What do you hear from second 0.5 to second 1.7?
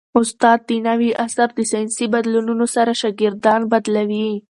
د نوي عصر د